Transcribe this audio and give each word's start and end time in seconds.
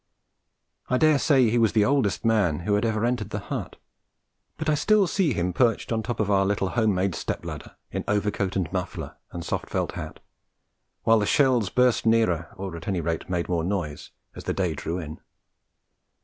I 0.89 0.97
daresay 0.97 1.47
he 1.51 1.59
was 1.59 1.73
the 1.73 1.85
oldest 1.85 2.25
man 2.25 2.61
who 2.61 2.73
had 2.73 2.85
ever 2.85 3.05
entered 3.05 3.29
the 3.29 3.37
hut; 3.37 3.75
but 4.57 4.67
I 4.67 4.73
still 4.73 5.05
see 5.05 5.31
him 5.31 5.53
perched 5.53 5.91
on 5.91 6.01
top 6.01 6.19
of 6.19 6.31
our 6.31 6.43
little 6.43 6.69
home 6.69 6.95
made 6.95 7.13
step 7.13 7.45
ladder, 7.45 7.75
in 7.91 8.03
overcoat 8.07 8.55
and 8.55 8.73
muffler 8.73 9.17
and 9.31 9.45
soft 9.45 9.69
felt 9.69 9.91
hat, 9.91 10.19
while 11.03 11.19
the 11.19 11.27
shells 11.27 11.69
burst 11.69 12.07
nearer, 12.07 12.51
or 12.55 12.75
at 12.75 12.87
any 12.87 12.99
rate 12.99 13.29
made 13.29 13.47
more 13.47 13.63
noise, 13.63 14.09
as 14.35 14.45
the 14.45 14.53
day 14.55 14.73
drew 14.73 14.97
in. 14.97 15.19